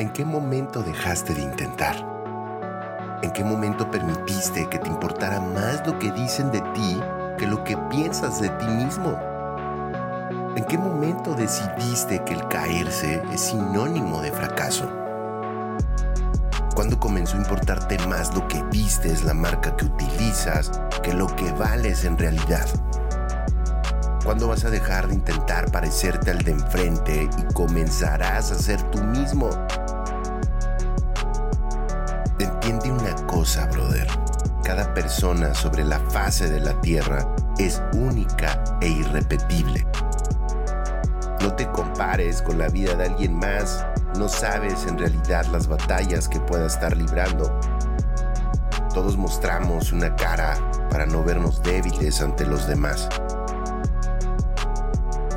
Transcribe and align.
¿En 0.00 0.08
qué 0.08 0.24
momento 0.24 0.82
dejaste 0.82 1.34
de 1.34 1.42
intentar? 1.42 1.94
¿En 3.20 3.30
qué 3.32 3.44
momento 3.44 3.90
permitiste 3.90 4.66
que 4.70 4.78
te 4.78 4.88
importara 4.88 5.40
más 5.40 5.86
lo 5.86 5.98
que 5.98 6.10
dicen 6.12 6.50
de 6.50 6.62
ti 6.72 6.98
que 7.36 7.46
lo 7.46 7.62
que 7.64 7.76
piensas 7.90 8.40
de 8.40 8.48
ti 8.48 8.64
mismo? 8.64 9.14
¿En 10.56 10.64
qué 10.64 10.78
momento 10.78 11.34
decidiste 11.34 12.24
que 12.24 12.32
el 12.32 12.48
caerse 12.48 13.22
es 13.30 13.42
sinónimo 13.42 14.22
de 14.22 14.32
fracaso? 14.32 14.90
¿Cuándo 16.74 16.98
comenzó 16.98 17.36
a 17.36 17.40
importarte 17.40 17.98
más 18.06 18.34
lo 18.34 18.48
que 18.48 18.62
vistes, 18.72 19.22
la 19.22 19.34
marca 19.34 19.76
que 19.76 19.84
utilizas, 19.84 20.80
que 21.02 21.12
lo 21.12 21.26
que 21.26 21.52
vales 21.52 22.06
en 22.06 22.16
realidad? 22.16 22.66
¿Cuándo 24.24 24.48
vas 24.48 24.64
a 24.64 24.70
dejar 24.70 25.08
de 25.08 25.14
intentar 25.14 25.70
parecerte 25.70 26.30
al 26.30 26.38
de 26.38 26.52
enfrente 26.52 27.28
y 27.36 27.52
comenzarás 27.52 28.50
a 28.50 28.54
ser 28.54 28.82
tú 28.84 29.02
mismo? 29.04 29.50
Entiende 32.62 32.92
una 32.92 33.16
cosa, 33.26 33.64
brother. 33.68 34.06
Cada 34.62 34.92
persona 34.92 35.54
sobre 35.54 35.82
la 35.82 35.98
fase 35.98 36.50
de 36.50 36.60
la 36.60 36.78
Tierra 36.82 37.26
es 37.56 37.80
única 37.94 38.62
e 38.82 38.88
irrepetible. 38.88 39.86
No 41.40 41.54
te 41.54 41.66
compares 41.70 42.42
con 42.42 42.58
la 42.58 42.68
vida 42.68 42.94
de 42.96 43.06
alguien 43.06 43.34
más. 43.34 43.86
No 44.18 44.28
sabes 44.28 44.84
en 44.86 44.98
realidad 44.98 45.46
las 45.46 45.68
batallas 45.68 46.28
que 46.28 46.38
pueda 46.38 46.66
estar 46.66 46.94
librando. 46.94 47.58
Todos 48.92 49.16
mostramos 49.16 49.90
una 49.90 50.14
cara 50.14 50.58
para 50.90 51.06
no 51.06 51.24
vernos 51.24 51.62
débiles 51.62 52.20
ante 52.20 52.44
los 52.44 52.66
demás. 52.66 53.08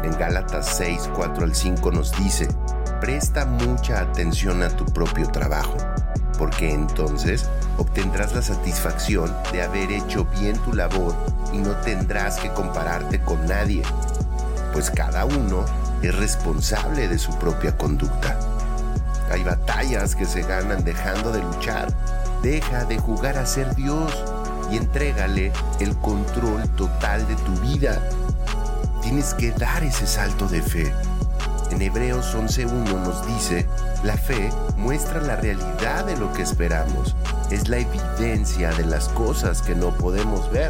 En 0.03 0.11
Gálatas 0.17 0.75
6, 0.75 1.09
4 1.15 1.45
al 1.45 1.55
5 1.55 1.89
nos 1.89 2.11
dice, 2.17 2.49
presta 2.99 3.45
mucha 3.45 4.01
atención 4.01 4.61
a 4.61 4.67
tu 4.67 4.83
propio 4.83 5.25
trabajo, 5.29 5.77
porque 6.43 6.73
entonces 6.73 7.49
obtendrás 7.77 8.35
la 8.35 8.41
satisfacción 8.41 9.33
de 9.53 9.61
haber 9.61 9.89
hecho 9.93 10.25
bien 10.25 10.57
tu 10.57 10.73
labor 10.73 11.15
y 11.53 11.57
no 11.59 11.69
tendrás 11.85 12.37
que 12.37 12.49
compararte 12.49 13.21
con 13.21 13.45
nadie, 13.45 13.81
pues 14.73 14.91
cada 14.91 15.23
uno 15.23 15.63
es 16.01 16.13
responsable 16.13 17.07
de 17.07 17.17
su 17.17 17.33
propia 17.39 17.77
conducta. 17.77 18.37
Hay 19.31 19.41
batallas 19.41 20.17
que 20.17 20.25
se 20.25 20.41
ganan 20.41 20.83
dejando 20.83 21.31
de 21.31 21.41
luchar. 21.41 21.87
Deja 22.41 22.83
de 22.83 22.97
jugar 22.97 23.37
a 23.37 23.45
ser 23.45 23.73
Dios 23.75 24.11
y 24.69 24.75
entrégale 24.75 25.53
el 25.79 25.95
control 25.95 26.67
total 26.75 27.25
de 27.25 27.35
tu 27.37 27.53
vida 27.61 28.01
tienes 29.03 29.33
que 29.33 29.51
dar 29.51 29.83
ese 29.83 30.07
salto 30.07 30.47
de 30.47 30.61
fe. 30.61 30.91
En 31.73 31.81
Hebreos 31.81 32.35
11.1 32.35 32.69
nos 33.03 33.25
dice, 33.25 33.65
la 34.03 34.15
fe 34.15 34.51
muestra 34.77 35.19
la 35.21 35.37
realidad 35.37 36.05
de 36.05 36.15
lo 36.15 36.31
que 36.31 36.43
esperamos, 36.43 37.15
es 37.49 37.67
la 37.67 37.79
evidencia 37.79 38.71
de 38.73 38.85
las 38.85 39.09
cosas 39.09 39.63
que 39.63 39.73
no 39.73 39.89
podemos 39.97 40.51
ver. 40.51 40.69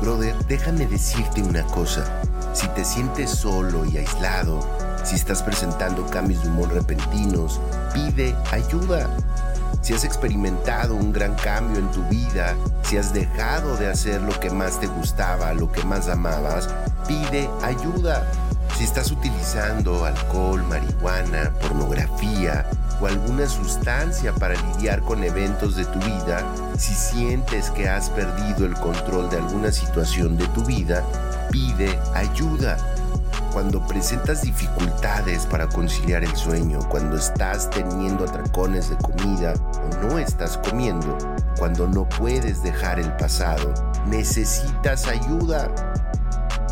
Brother, 0.00 0.34
déjame 0.46 0.86
decirte 0.86 1.42
una 1.42 1.62
cosa, 1.64 2.06
si 2.54 2.66
te 2.68 2.86
sientes 2.86 3.28
solo 3.28 3.84
y 3.84 3.98
aislado, 3.98 4.66
si 5.04 5.14
estás 5.14 5.42
presentando 5.42 6.06
cambios 6.06 6.42
de 6.42 6.48
humor 6.48 6.72
repentinos, 6.72 7.60
pide 7.92 8.34
ayuda. 8.52 9.10
Si 9.82 9.92
has 9.92 10.04
experimentado 10.04 10.94
un 10.94 11.12
gran 11.12 11.34
cambio 11.34 11.80
en 11.80 11.90
tu 11.90 12.02
vida, 12.04 12.56
si 12.82 12.96
has 12.96 13.12
dejado 13.12 13.76
de 13.76 13.88
hacer 13.88 14.22
lo 14.22 14.40
que 14.40 14.48
más 14.48 14.80
te 14.80 14.86
gustaba, 14.86 15.52
lo 15.52 15.70
que 15.70 15.84
más 15.84 16.08
amabas, 16.08 16.66
pide 17.06 17.50
ayuda. 17.62 18.26
Si 18.76 18.84
estás 18.84 19.10
utilizando 19.10 20.04
alcohol, 20.04 20.62
marihuana, 20.64 21.52
pornografía 21.60 22.68
o 23.00 23.06
alguna 23.06 23.46
sustancia 23.48 24.32
para 24.34 24.54
lidiar 24.54 25.00
con 25.00 25.24
eventos 25.24 25.76
de 25.76 25.84
tu 25.84 25.98
vida, 26.00 26.44
si 26.78 26.94
sientes 26.94 27.70
que 27.70 27.88
has 27.88 28.10
perdido 28.10 28.66
el 28.66 28.74
control 28.74 29.30
de 29.30 29.38
alguna 29.38 29.72
situación 29.72 30.36
de 30.36 30.46
tu 30.48 30.64
vida, 30.64 31.02
pide 31.50 31.98
ayuda. 32.14 32.76
Cuando 33.52 33.86
presentas 33.86 34.42
dificultades 34.42 35.46
para 35.46 35.66
conciliar 35.66 36.22
el 36.22 36.36
sueño, 36.36 36.80
cuando 36.90 37.16
estás 37.16 37.70
teniendo 37.70 38.24
atracones 38.24 38.90
de 38.90 38.96
comida 38.96 39.54
o 39.62 40.06
no 40.06 40.18
estás 40.18 40.58
comiendo, 40.58 41.16
cuando 41.58 41.88
no 41.88 42.06
puedes 42.06 42.62
dejar 42.62 43.00
el 43.00 43.10
pasado, 43.16 43.72
necesitas 44.06 45.06
ayuda. 45.06 45.70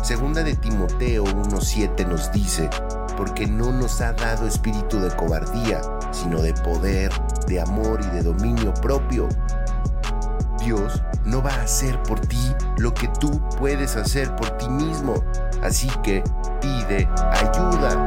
Segunda 0.05 0.43
de 0.43 0.55
Timoteo 0.55 1.23
1.7 1.23 2.07
nos 2.07 2.31
dice, 2.31 2.69
porque 3.17 3.47
no 3.47 3.71
nos 3.71 4.01
ha 4.01 4.13
dado 4.13 4.45
espíritu 4.45 4.99
de 4.99 5.09
cobardía, 5.15 5.81
sino 6.11 6.43
de 6.43 6.53
poder, 6.53 7.11
de 7.47 7.59
amor 7.59 7.99
y 8.03 8.15
de 8.15 8.21
dominio 8.21 8.71
propio. 8.75 9.27
Dios 10.59 11.01
no 11.25 11.41
va 11.41 11.55
a 11.55 11.63
hacer 11.63 11.99
por 12.03 12.19
ti 12.19 12.53
lo 12.77 12.93
que 12.93 13.07
tú 13.19 13.41
puedes 13.57 13.95
hacer 13.95 14.35
por 14.35 14.51
ti 14.59 14.69
mismo. 14.69 15.15
Así 15.63 15.89
que 16.03 16.23
pide 16.61 17.09
ayuda. 17.31 18.05